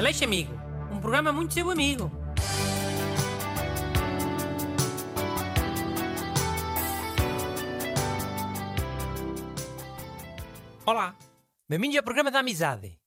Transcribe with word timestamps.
Aleixo 0.00 0.24
Amigo, 0.24 0.54
um 0.90 0.98
programa 0.98 1.30
muito 1.30 1.52
seu 1.52 1.70
amigo. 1.70 2.10
Olá, 10.86 11.14
bem-vindos 11.68 11.98
ao 11.98 12.02
programa 12.02 12.30
da 12.30 12.38
amizade. 12.38 12.98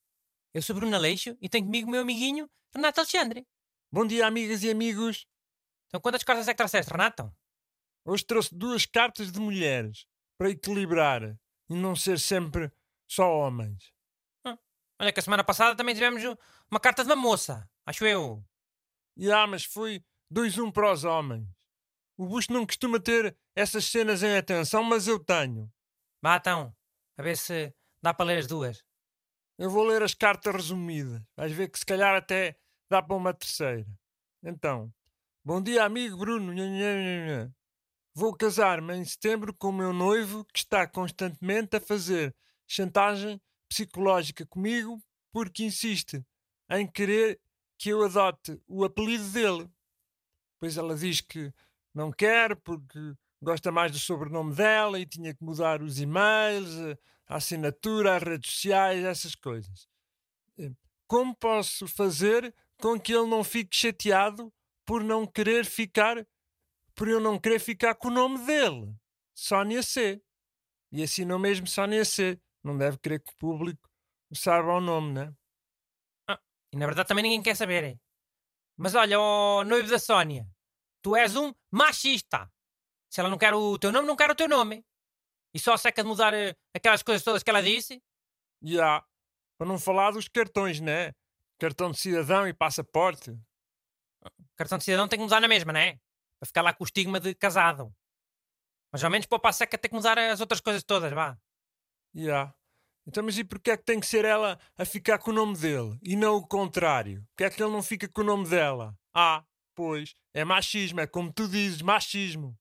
Eu 0.54 0.62
sou 0.62 0.76
Bruno 0.76 0.96
Aleixo 0.96 1.36
e 1.42 1.50
tenho 1.50 1.66
comigo 1.66 1.88
o 1.88 1.92
meu 1.92 2.02
amiguinho 2.02 2.48
Renato 2.72 3.00
Alexandre. 3.00 3.44
Bom 3.92 4.06
dia, 4.06 4.28
amigas 4.28 4.62
e 4.62 4.70
amigos. 4.70 5.26
Então 5.88 6.00
quantas 6.00 6.24
cartas 6.24 6.48
é 6.48 6.52
que 6.52 6.58
trouxeste, 6.58 6.92
Renato? 6.92 7.36
Hoje 8.06 8.24
trouxe 8.24 8.54
duas 8.54 8.86
cartas 8.86 9.32
de 9.32 9.40
mulheres 9.40 10.06
para 10.38 10.52
equilibrar 10.52 11.24
e 11.24 11.74
não 11.74 11.96
ser 11.96 12.20
sempre 12.20 12.72
só 13.10 13.36
homens. 13.36 13.93
Olha 15.04 15.12
que 15.12 15.20
a 15.20 15.24
semana 15.24 15.44
passada 15.44 15.76
também 15.76 15.94
tivemos 15.94 16.24
uma 16.72 16.80
carta 16.80 17.04
de 17.04 17.10
uma 17.10 17.16
moça, 17.18 17.70
acho 17.86 18.06
eu. 18.06 18.42
E 19.18 19.30
ah, 19.30 19.46
mas 19.46 19.66
foi 19.66 20.02
2-1 20.34 20.72
para 20.72 20.94
os 20.94 21.04
homens. 21.04 21.46
O 22.16 22.26
Bush 22.26 22.48
não 22.48 22.66
costuma 22.66 23.02
ter 23.02 23.36
essas 23.54 23.84
cenas 23.84 24.24
em 24.24 24.38
atenção, 24.38 24.82
mas 24.82 25.06
eu 25.06 25.20
tenho. 25.20 25.70
Vá 26.22 26.38
então, 26.38 26.74
a 27.18 27.22
ver 27.22 27.36
se 27.36 27.76
dá 28.02 28.14
para 28.14 28.28
ler 28.28 28.38
as 28.38 28.48
duas. 28.48 28.82
Eu 29.58 29.70
vou 29.70 29.84
ler 29.84 30.02
as 30.02 30.14
cartas 30.14 30.56
resumidas. 30.56 31.22
Vais 31.36 31.52
ver 31.52 31.68
que 31.68 31.80
se 31.80 31.86
calhar 31.86 32.16
até 32.16 32.58
dá 32.90 33.04
para 33.04 33.18
uma 33.18 33.34
terceira. 33.34 33.86
Então, 34.42 34.90
bom 35.44 35.62
dia, 35.62 35.84
amigo 35.84 36.16
Bruno. 36.16 36.54
Vou 38.16 38.34
casar-me 38.38 38.96
em 38.96 39.04
setembro 39.04 39.54
com 39.54 39.68
o 39.68 39.74
meu 39.74 39.92
noivo 39.92 40.46
que 40.46 40.60
está 40.60 40.88
constantemente 40.88 41.76
a 41.76 41.82
fazer 41.82 42.34
chantagem 42.66 43.42
psicológica 43.74 44.46
comigo 44.46 45.02
porque 45.32 45.64
insiste 45.64 46.24
em 46.70 46.86
querer 46.88 47.42
que 47.78 47.90
eu 47.90 48.04
adote 48.04 48.62
o 48.68 48.84
apelido 48.84 49.28
dele. 49.32 49.68
Pois 50.60 50.78
ela 50.78 50.96
diz 50.96 51.22
que 51.22 51.52
não 51.94 52.12
quer 52.12 52.56
porque 52.58 53.00
gosta 53.42 53.72
mais 53.72 53.92
do 53.92 53.98
sobrenome 53.98 54.54
dela 54.54 55.00
e 55.00 55.06
tinha 55.06 55.34
que 55.34 55.44
mudar 55.44 55.82
os 55.82 56.00
e-mails, 56.00 56.70
a 57.28 57.38
assinatura, 57.38 58.16
as 58.16 58.24
redes 58.24 58.52
sociais, 58.52 59.04
essas 59.04 59.34
coisas. 59.34 59.90
Eh, 60.58 60.72
Como 61.08 61.36
posso 61.36 61.88
fazer 61.88 62.54
com 62.78 63.00
que 63.00 63.14
ele 63.14 63.28
não 63.28 63.44
fique 63.44 63.76
chateado 63.76 64.54
por 64.86 65.04
não 65.04 65.26
querer 65.26 65.66
ficar, 65.66 66.26
por 66.96 67.08
eu 67.08 67.20
não 67.20 67.40
querer 67.40 67.60
ficar 67.60 67.96
com 67.96 68.10
o 68.10 68.12
nome 68.12 68.38
dele? 68.46 68.96
Sónia 69.34 69.82
C. 69.82 70.22
E 70.92 71.02
assinou 71.02 71.40
mesmo 71.40 71.66
Sónia 71.66 72.06
C. 72.06 72.40
Não 72.64 72.78
deve 72.78 72.98
querer 72.98 73.20
que 73.20 73.32
o 73.32 73.38
público 73.38 73.90
saiba 74.34 74.74
o 74.74 74.82
nome, 74.82 75.12
né? 75.14 75.36
E 76.74 76.78
na 76.78 76.86
verdade 76.88 77.08
também 77.08 77.24
ninguém 77.24 77.44
quer 77.44 77.56
saber. 77.56 77.84
hein? 77.84 78.02
Mas 78.78 78.96
olha, 78.96 79.20
ó 79.20 79.64
noivo 79.64 79.90
da 79.90 80.00
Sónia, 80.00 80.48
tu 81.04 81.16
és 81.16 81.36
um 81.36 81.54
machista. 81.72 82.52
Se 83.12 83.20
ela 83.20 83.30
não 83.30 83.38
quer 83.38 83.54
o 83.54 83.78
teu 83.78 83.92
nome, 83.92 84.08
não 84.08 84.16
quer 84.16 84.32
o 84.32 84.36
teu 84.36 84.48
nome. 84.50 84.84
E 85.54 85.60
só 85.60 85.78
seca 85.78 86.02
de 86.02 86.10
mudar 86.10 86.34
eh, 86.34 86.56
aquelas 86.76 87.04
coisas 87.04 87.24
todas 87.24 87.44
que 87.44 87.50
ela 87.50 87.62
disse. 87.62 88.02
E 88.60 88.80
há, 88.80 89.06
para 89.58 89.68
não 89.68 89.78
falar 89.78 90.12
dos 90.12 90.28
cartões, 90.28 90.80
né? 90.80 91.14
Cartão 91.60 91.92
de 91.92 92.00
cidadão 92.00 92.48
e 92.48 92.54
passaporte. 92.54 93.30
O 94.26 94.56
cartão 94.56 94.80
de 94.80 94.84
cidadão 94.84 95.08
tem 95.08 95.20
que 95.20 95.24
mudar 95.24 95.40
na 95.40 95.48
mesma, 95.48 95.72
não 95.72 95.80
é? 95.80 96.00
Para 96.40 96.48
ficar 96.48 96.62
lá 96.64 96.74
com 96.74 96.84
o 96.84 96.88
estigma 96.88 97.20
de 97.20 97.36
casado. 97.36 97.94
Mas 98.92 99.04
ao 99.04 99.12
menos 99.12 99.28
para 99.28 99.50
a 99.50 99.54
seca 99.54 99.78
tem 99.78 99.90
que 99.90 99.96
mudar 99.96 100.18
as 100.18 100.42
outras 100.42 100.60
coisas 100.60 100.84
todas, 100.84 101.12
vá. 101.14 101.38
Há. 102.16 102.54
Então, 103.06 103.24
mas 103.24 103.38
e 103.38 103.44
porquê 103.44 103.72
é 103.72 103.78
que 103.78 103.84
tem 103.84 104.00
que 104.00 104.06
ser 104.06 104.24
ela 104.24 104.58
a 104.78 104.86
ficar 104.86 105.18
com 105.20 105.32
o 105.32 105.34
nome 105.34 105.58
dele 105.58 106.00
e 106.02 106.16
não 106.16 106.38
o 106.38 106.48
contrário? 106.48 107.22
Porquê 107.30 107.44
é 107.44 107.50
que 107.50 107.62
ele 107.62 107.72
não 107.72 107.84
fica 107.84 108.08
com 108.08 108.22
o 108.22 108.24
nome 108.24 108.48
dela? 108.48 108.98
Ah, 109.14 109.44
pois, 109.76 110.16
é 110.34 110.46
machismo, 110.46 111.02
é 111.02 111.08
como 111.08 111.32
tu 111.32 111.48
dizes, 111.48 111.82
machismo. 111.82 112.58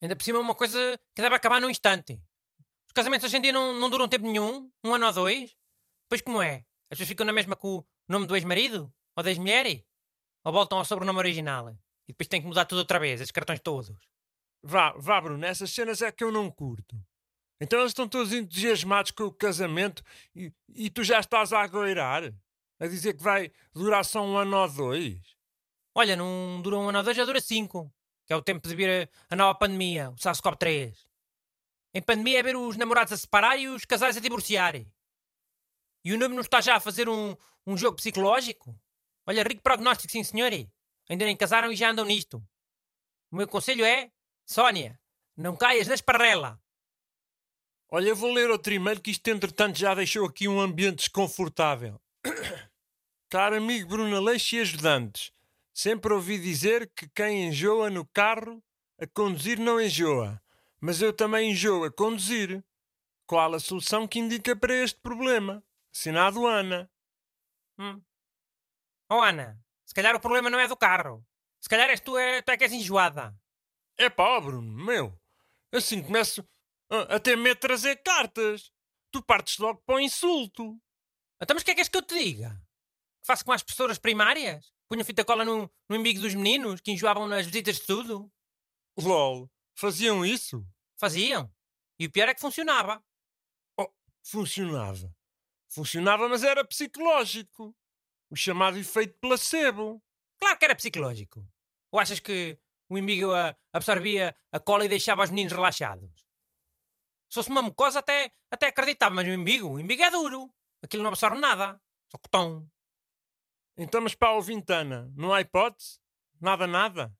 Ainda 0.00 0.16
por 0.16 0.24
cima 0.24 0.38
uma 0.38 0.54
coisa 0.54 0.98
que 1.14 1.22
deve 1.22 1.34
acabar 1.34 1.60
num 1.60 1.68
instante. 1.70 2.20
Os 2.86 2.92
casamentos 2.92 3.26
hoje 3.26 3.36
em 3.36 3.40
dia 3.40 3.52
não, 3.52 3.78
não 3.78 3.90
duram 3.90 4.08
tempo 4.08 4.26
nenhum, 4.26 4.70
um 4.82 4.94
ano 4.94 5.06
ou 5.06 5.12
dois. 5.12 5.54
Pois 6.08 6.22
como 6.22 6.42
é? 6.42 6.64
As 6.90 6.98
pessoas 6.98 7.08
ficam 7.08 7.26
na 7.26 7.32
mesma 7.32 7.54
com 7.54 7.78
o 7.78 7.86
nome 8.08 8.26
do 8.26 8.34
ex-marido? 8.34 8.92
Ou 9.16 9.22
da 9.22 9.30
ex-mulher? 9.30 9.84
Ou 10.44 10.52
voltam 10.52 10.78
ao 10.78 10.84
sobrenome 10.84 11.18
original? 11.18 11.70
E 12.08 12.12
depois 12.12 12.28
tem 12.28 12.40
que 12.40 12.46
mudar 12.46 12.64
tudo 12.64 12.78
outra 12.78 12.98
vez, 12.98 13.20
esses 13.20 13.30
cartões 13.30 13.60
todos. 13.60 13.96
Vá, 14.62 14.92
vá, 14.96 15.20
Bruno, 15.20 15.44
essas 15.44 15.70
cenas 15.70 16.02
é 16.02 16.10
que 16.10 16.24
eu 16.24 16.32
não 16.32 16.50
curto. 16.50 16.96
Então 17.62 17.78
eles 17.78 17.90
estão 17.90 18.08
todos 18.08 18.32
entusiasmados 18.32 19.12
com 19.12 19.22
o 19.22 19.32
casamento 19.32 20.02
e, 20.34 20.52
e 20.74 20.90
tu 20.90 21.04
já 21.04 21.20
estás 21.20 21.52
a 21.52 21.62
agoirar? 21.62 22.34
A 22.80 22.88
dizer 22.88 23.14
que 23.14 23.22
vai 23.22 23.52
durar 23.72 24.04
só 24.04 24.20
um 24.20 24.36
ano 24.36 24.56
ou 24.56 24.68
dois? 24.68 25.20
Olha, 25.94 26.16
não 26.16 26.60
dura 26.60 26.76
um 26.76 26.88
ano 26.88 26.98
ou 26.98 27.04
dois, 27.04 27.16
já 27.16 27.24
dura 27.24 27.40
cinco. 27.40 27.94
Que 28.26 28.32
é 28.32 28.36
o 28.36 28.42
tempo 28.42 28.66
de 28.66 28.74
vir 28.74 29.08
a, 29.30 29.34
a 29.34 29.36
nova 29.36 29.56
pandemia, 29.56 30.10
o 30.10 30.16
SARS-CoV-3. 30.16 30.92
Em 31.94 32.02
pandemia 32.02 32.40
é 32.40 32.42
ver 32.42 32.56
os 32.56 32.76
namorados 32.76 33.12
a 33.12 33.16
separar 33.16 33.56
e 33.56 33.68
os 33.68 33.84
casais 33.84 34.16
a 34.16 34.20
divorciar. 34.20 34.74
E 36.04 36.12
o 36.12 36.18
noivo 36.18 36.34
não 36.34 36.42
está 36.42 36.60
já 36.60 36.74
a 36.74 36.80
fazer 36.80 37.08
um, 37.08 37.36
um 37.64 37.76
jogo 37.76 37.96
psicológico? 37.96 38.76
Olha, 39.24 39.44
rico 39.44 39.62
prognóstico, 39.62 40.10
sim 40.10 40.24
senhor. 40.24 40.50
Ainda 41.08 41.24
nem 41.24 41.36
casaram 41.36 41.70
e 41.70 41.76
já 41.76 41.90
andam 41.90 42.04
nisto. 42.04 42.42
O 43.30 43.36
meu 43.36 43.46
conselho 43.46 43.84
é, 43.84 44.10
Sónia, 44.44 44.98
não 45.36 45.56
caias 45.56 45.86
na 45.86 45.94
esparrela. 45.94 46.60
Olha, 47.94 48.08
eu 48.08 48.16
vou 48.16 48.32
ler 48.32 48.50
outro 48.50 48.72
e-mail 48.72 48.98
que 49.02 49.10
isto 49.10 49.28
entretanto 49.28 49.78
já 49.78 49.94
deixou 49.94 50.26
aqui 50.26 50.48
um 50.48 50.58
ambiente 50.58 51.00
desconfortável. 51.00 52.00
Caro 53.28 53.54
amigo 53.54 53.86
Bruno 53.86 54.16
Aleixo 54.16 54.56
e 54.56 54.60
ajudantes, 54.60 55.30
sempre 55.74 56.14
ouvi 56.14 56.38
dizer 56.38 56.90
que 56.96 57.06
quem 57.10 57.48
enjoa 57.48 57.90
no 57.90 58.06
carro 58.06 58.64
a 58.98 59.06
conduzir 59.06 59.58
não 59.58 59.78
enjoa, 59.78 60.42
mas 60.80 61.02
eu 61.02 61.12
também 61.12 61.50
enjoo 61.50 61.84
a 61.84 61.92
conduzir. 61.92 62.64
Qual 63.26 63.52
a 63.52 63.60
solução 63.60 64.08
que 64.08 64.18
indica 64.18 64.56
para 64.56 64.72
este 64.72 64.98
problema? 64.98 65.62
Assinado 65.94 66.46
Ana. 66.46 66.90
Hum. 67.78 68.00
Oh 69.10 69.20
Ana, 69.20 69.62
se 69.84 69.94
calhar 69.94 70.16
o 70.16 70.20
problema 70.20 70.48
não 70.48 70.58
é 70.58 70.66
do 70.66 70.78
carro. 70.78 71.22
Se 71.60 71.68
calhar 71.68 71.90
és 71.90 72.00
tu, 72.00 72.16
é, 72.16 72.40
tu 72.40 72.52
é 72.52 72.56
que 72.56 72.64
és 72.64 72.72
enjoada. 72.72 73.38
É 73.98 74.08
pá, 74.08 74.40
Bruno, 74.40 74.82
meu, 74.82 75.14
assim 75.70 76.02
começo 76.02 76.42
a, 76.94 77.16
a 77.16 77.20
ter 77.20 77.36
medo 77.36 77.54
de 77.56 77.60
trazer 77.60 77.96
cartas. 78.02 78.70
Tu 79.10 79.22
partes 79.22 79.58
logo 79.58 79.82
para 79.84 79.96
o 79.96 80.00
insulto. 80.00 80.80
Então, 81.40 81.54
mas 81.54 81.62
o 81.62 81.64
que 81.64 81.70
é 81.70 81.74
que 81.74 81.80
és 81.80 81.88
que 81.88 81.96
eu 81.96 82.02
te 82.02 82.14
diga? 82.14 82.50
Que 83.20 83.26
faço 83.26 83.44
com 83.44 83.52
as 83.52 83.62
professoras 83.62 83.98
primárias? 83.98 84.72
Punha 84.88 85.04
fita 85.04 85.24
cola 85.24 85.44
no, 85.44 85.70
no 85.88 85.96
embigo 85.96 86.20
dos 86.20 86.34
meninos 86.34 86.80
que 86.80 86.92
enjoavam 86.92 87.26
nas 87.26 87.46
visitas 87.46 87.76
de 87.76 87.80
estudo? 87.82 88.30
LOL, 88.98 89.50
faziam 89.74 90.24
isso? 90.24 90.66
Faziam. 90.98 91.50
E 91.98 92.06
o 92.06 92.10
pior 92.10 92.28
é 92.28 92.34
que 92.34 92.40
funcionava. 92.40 93.02
Funcionava. 94.24 95.14
Funcionava, 95.68 96.28
mas 96.28 96.42
era 96.44 96.64
psicológico. 96.64 97.74
O 98.30 98.36
chamado 98.36 98.78
efeito 98.78 99.18
placebo. 99.20 100.02
Claro 100.38 100.58
que 100.58 100.64
era 100.64 100.74
psicológico. 100.76 101.46
Ou 101.90 101.98
achas 102.00 102.20
que 102.20 102.58
o 102.88 102.96
embigo 102.96 103.32
a- 103.32 103.56
absorvia 103.72 104.34
a 104.52 104.60
cola 104.60 104.84
e 104.84 104.88
deixava 104.88 105.22
os 105.24 105.30
meninos 105.30 105.52
relaxados? 105.52 106.10
Se 107.32 107.36
fosse 107.36 107.48
uma 107.48 107.62
mucosa 107.62 108.00
até, 108.00 108.30
até 108.50 108.66
acreditava, 108.66 109.14
mas 109.14 109.26
o 109.26 109.30
embigo, 109.30 109.66
o 109.66 109.80
embigo 109.80 110.02
é 110.02 110.10
duro. 110.10 110.52
Aquilo 110.84 111.02
não 111.02 111.08
absorve 111.08 111.40
nada. 111.40 111.80
Só 112.10 112.18
cotão. 112.18 112.68
Então, 113.74 114.02
mas 114.02 114.14
para 114.14 114.36
o 114.36 114.42
Vintana, 114.42 115.10
não 115.16 115.32
há 115.32 115.40
hipótese? 115.40 115.98
Nada, 116.38 116.66
nada? 116.66 117.10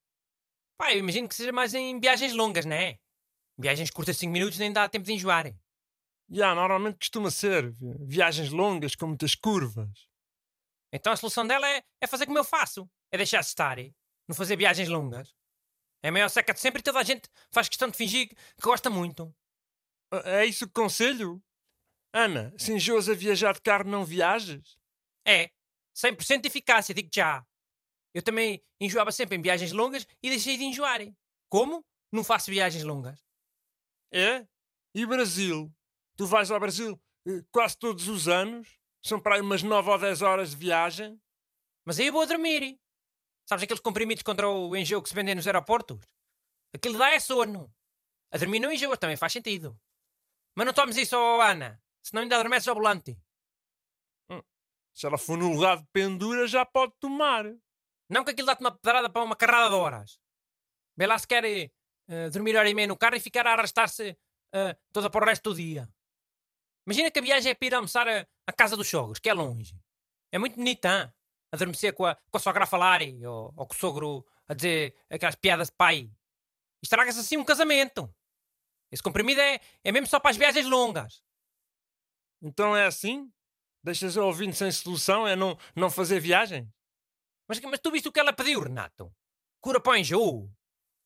Pá, 0.77 0.93
eu 0.93 0.99
imagino 0.99 1.27
que 1.27 1.35
seja 1.35 1.51
mais 1.51 1.73
em 1.73 1.99
viagens 1.99 2.35
longas, 2.35 2.67
não 2.67 2.77
é? 2.77 2.99
Viagens 3.59 3.91
curtas 3.91 4.17
de 4.17 4.21
5 4.21 4.33
minutos 4.35 4.59
nem 4.59 4.71
dá 4.71 4.87
tempo 4.87 5.07
de 5.07 5.15
enjoar. 5.15 5.47
Já, 6.29 6.55
normalmente 6.55 6.99
costuma 6.99 7.31
ser. 7.31 7.71
vi- 7.71 7.97
Viagens 8.01 8.51
longas 8.51 8.95
com 8.95 9.07
muitas 9.07 9.35
curvas. 9.35 10.11
Então 10.93 11.11
a 11.11 11.17
solução 11.17 11.47
dela 11.47 11.67
é, 11.67 11.83
é 12.03 12.07
fazer 12.07 12.27
como 12.27 12.37
eu 12.39 12.45
faço. 12.45 12.87
É 13.11 13.17
deixar-se 13.17 13.49
estar. 13.49 13.79
Não 14.29 14.37
fazer 14.37 14.57
viagens 14.57 14.91
longas. 14.91 15.35
É 16.03 16.09
a 16.09 16.13
maior 16.13 16.29
seca 16.29 16.53
de 16.53 16.61
sempre 16.61 16.81
e 16.81 16.83
toda 16.83 16.99
a 16.99 17.03
gente 17.03 17.31
faz 17.51 17.67
questão 17.67 17.89
de 17.89 17.97
fingir 17.97 18.29
que 18.29 18.37
gosta 18.63 18.91
muito. 18.91 19.35
É 20.25 20.45
isso 20.45 20.67
o 20.67 20.71
conselho? 20.71 21.43
Ana, 22.13 22.53
se 22.59 22.73
enjoas 22.73 23.09
a 23.09 23.15
viajar 23.15 23.55
de 23.55 23.63
carro, 23.63 23.89
não 23.89 24.05
viajes? 24.05 24.77
É. 25.27 25.51
100% 25.97 26.43
de 26.43 26.49
eficácia, 26.49 26.95
digo 26.95 27.09
já. 27.13 27.45
Eu 28.15 28.23
também 28.23 28.63
enjoava 28.81 29.11
sempre 29.11 29.37
em 29.37 29.43
viagens 29.43 29.73
longas 29.73 30.07
e 30.23 30.29
deixei 30.29 30.57
de 30.57 30.65
enjoar. 30.65 31.01
Como? 31.49 31.85
Não 32.13 32.23
faço 32.23 32.51
viagens 32.51 32.85
longas. 32.85 33.25
É? 34.13 34.47
E 34.95 35.07
Brasil? 35.07 35.73
Tu 36.17 36.27
vais 36.27 36.51
ao 36.51 36.61
Brasil 36.61 37.01
eh, 37.27 37.43
quase 37.51 37.79
todos 37.79 38.09
os 38.09 38.29
anos? 38.29 38.79
São 39.03 39.19
para 39.19 39.37
aí 39.37 39.41
umas 39.41 39.63
9 39.63 39.91
ou 39.91 39.99
10 39.99 40.21
horas 40.21 40.51
de 40.51 40.57
viagem? 40.57 41.19
Mas 41.87 41.99
aí 41.99 42.09
eu 42.09 42.13
vou 42.13 42.23
a 42.23 42.27
dormir. 42.27 42.79
Sabes 43.49 43.65
aqueles 43.65 43.81
comprimidos 43.81 44.23
contra 44.23 44.49
o 44.49 44.77
enjoo 44.77 45.03
que 45.03 45.09
se 45.09 45.15
vendem 45.15 45.35
nos 45.35 45.47
aeroportos? 45.47 45.99
Aquilo 46.75 46.99
dá 46.99 47.11
é 47.11 47.19
sono. 47.19 47.75
A 48.31 48.39
dormir 48.39 48.61
não 48.61 48.71
enjoas, 48.71 48.99
também 48.99 49.17
faz 49.17 49.33
sentido. 49.33 49.79
Mas 50.55 50.67
não 50.67 50.73
tomes 50.73 50.97
isso, 50.97 51.17
oh, 51.17 51.41
Ana. 51.41 51.83
Senão 52.03 52.23
ainda 52.23 52.37
adormeces 52.37 52.69
ao 52.69 52.75
volante. 52.75 53.19
Se 54.95 55.07
ela 55.07 55.17
for 55.17 55.39
no 55.39 55.51
lugar 55.51 55.79
de 55.79 55.87
pendura, 55.93 56.47
já 56.47 56.67
pode 56.67 56.93
tomar. 57.01 57.45
Não 58.09 58.25
que 58.25 58.33
aquilo 58.33 58.47
dá-te 58.47 58.61
uma 58.61 58.71
pedrada 58.71 59.09
para 59.09 59.25
uma 59.25 59.37
carrada 59.37 59.71
de 59.71 59.75
horas. 59.75 60.21
Vê 60.97 61.07
lá 61.07 61.19
se 61.19 61.27
quer 61.27 61.45
uh, 61.45 62.31
dormir 62.31 62.57
hora 62.57 62.69
e 62.69 62.75
meia 62.75 62.89
no 62.89 62.97
carro 62.97 63.17
e 63.17 63.21
ficar 63.21 63.47
a 63.47 63.53
arrastar-se 63.53 64.11
uh, 64.11 64.79
toda 64.93 65.09
para 65.09 65.25
o 65.25 65.29
resto 65.29 65.51
do 65.51 65.57
dia. 65.57 65.89
Imagina 66.87 67.11
que 67.11 67.19
a 67.19 67.23
viagem 67.23 67.53
é 67.53 67.55
para 67.55 67.67
ir 67.67 67.75
almoçar 67.75 68.07
a, 68.07 68.27
a 68.47 68.53
casa 68.53 68.77
dos 68.77 68.89
sogros, 68.89 69.19
que 69.19 69.31
é 69.31 69.35
longe. 69.35 69.81
É 70.31 70.39
muito 70.39 70.57
bonita, 70.57 70.89
hein? 70.89 71.13
adormecer 71.53 71.93
com 71.93 72.07
a, 72.07 72.15
com 72.15 72.37
a 72.37 72.41
sogra 72.41 72.65
a 72.65 72.67
falar 72.67 73.03
ou, 73.03 73.53
ou 73.55 73.67
com 73.67 73.75
o 73.75 73.77
sogro 73.77 74.27
a 74.49 74.55
dizer 74.55 74.95
aquelas 75.11 75.37
piadas 75.37 75.69
de 75.69 75.75
pai. 75.75 76.11
Estraga-se 76.83 77.21
assim 77.21 77.37
um 77.37 77.45
casamento. 77.45 78.13
Esse 78.93 79.03
comprimido 79.03 79.41
é, 79.41 79.59
é 79.83 79.91
mesmo 79.91 80.07
só 80.07 80.21
para 80.21 80.31
as 80.31 80.37
viagens 80.37 80.67
longas. 80.67 81.25
Então 82.43 82.77
é 82.77 82.87
assim? 82.87 83.33
Deixas 83.83 84.17
o 84.17 84.25
ouvinte 84.25 84.57
sem 84.57 84.71
solução? 84.71 85.27
É 85.27 85.35
não, 85.35 85.59
não 85.75 85.91
fazer 85.91 86.21
viagem? 86.21 86.71
Mas, 87.49 87.59
mas 87.61 87.81
tu 87.81 87.91
viste 87.91 88.09
o 88.09 88.13
que 88.13 88.21
ela 88.21 88.33
pediu, 88.33 88.61
Renato? 88.61 89.11
Cura 89.61 89.81
para 89.81 89.93
o 89.93 89.97
enjoo. 89.97 90.49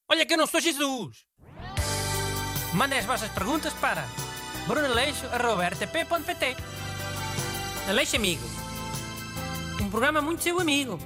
Olha 0.08 0.26
que 0.26 0.34
eu 0.34 0.38
não 0.38 0.46
sou 0.46 0.60
Jesus. 0.60 1.24
Mandem 2.74 2.98
as 2.98 3.04
vossas 3.04 3.30
perguntas 3.30 3.72
para 3.74 4.04
brunaleixo.rtp.pt 4.66 6.56
Aleixo 7.88 8.16
Amigo. 8.16 8.42
Um 9.80 9.88
programa 9.88 10.20
muito 10.20 10.42
seu 10.42 10.58
amigo. 10.58 10.98